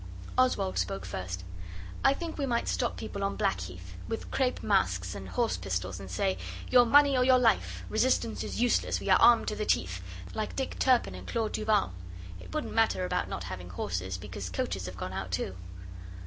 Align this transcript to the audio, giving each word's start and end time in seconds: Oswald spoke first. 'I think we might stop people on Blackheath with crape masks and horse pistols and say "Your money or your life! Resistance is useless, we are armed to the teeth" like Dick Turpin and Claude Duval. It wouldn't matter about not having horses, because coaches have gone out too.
Oswald 0.35 0.79
spoke 0.79 1.05
first. 1.05 1.43
'I 2.03 2.15
think 2.15 2.35
we 2.39 2.47
might 2.47 2.67
stop 2.67 2.97
people 2.97 3.23
on 3.23 3.35
Blackheath 3.35 3.93
with 4.07 4.31
crape 4.31 4.63
masks 4.63 5.13
and 5.13 5.29
horse 5.29 5.57
pistols 5.57 5.99
and 5.99 6.09
say 6.09 6.39
"Your 6.71 6.87
money 6.87 7.15
or 7.15 7.23
your 7.23 7.37
life! 7.37 7.83
Resistance 7.87 8.43
is 8.43 8.59
useless, 8.59 8.99
we 8.99 9.11
are 9.11 9.21
armed 9.21 9.47
to 9.49 9.55
the 9.55 9.63
teeth" 9.63 10.01
like 10.33 10.55
Dick 10.55 10.79
Turpin 10.79 11.13
and 11.13 11.27
Claude 11.27 11.51
Duval. 11.51 11.93
It 12.39 12.51
wouldn't 12.51 12.73
matter 12.73 13.05
about 13.05 13.29
not 13.29 13.43
having 13.43 13.69
horses, 13.69 14.17
because 14.17 14.49
coaches 14.49 14.87
have 14.87 14.97
gone 14.97 15.13
out 15.13 15.29
too. 15.29 15.55